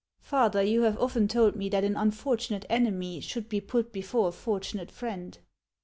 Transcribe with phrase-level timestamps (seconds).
[0.33, 4.31] "Father, you have often told me that an unfortunate enemy should be put before a
[4.31, 5.37] fortunate friend.